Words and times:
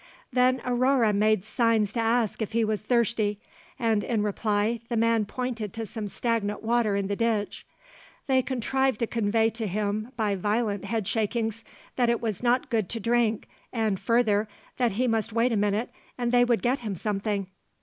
Then 0.33 0.61
Aurore 0.65 1.13
made 1.13 1.45
signs 1.45 1.93
to 1.93 1.99
ask 1.99 2.41
if 2.41 2.53
he 2.53 2.65
was 2.65 2.81
thirsty, 2.81 3.39
and 3.77 4.03
in 4.03 4.23
reply 4.23 4.79
the 4.89 4.97
man 4.97 5.25
pointed 5.25 5.73
to 5.73 5.85
some 5.85 6.07
stagnant 6.07 6.63
water 6.63 6.95
in 6.95 7.05
the 7.05 7.15
ditch. 7.15 7.67
They 8.25 8.41
contrived 8.41 8.97
to 9.01 9.05
convey 9.05 9.51
to 9.51 9.67
him 9.67 10.11
by 10.17 10.33
violent 10.33 10.85
head 10.85 11.07
shakings 11.07 11.63
that 11.97 12.09
it 12.09 12.19
was 12.19 12.41
not 12.41 12.71
good 12.71 12.89
to 12.89 12.99
drink, 12.99 13.47
and, 13.71 13.99
further, 13.99 14.47
that 14.77 14.93
he 14.93 15.07
must 15.07 15.33
wait 15.33 15.51
a 15.51 15.55
minute 15.55 15.91
and 16.17 16.31
they 16.31 16.45
would 16.45 16.63
get 16.63 16.79
him 16.79 16.95
something. 16.95 17.45